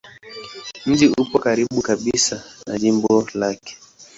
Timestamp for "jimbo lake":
2.79-3.77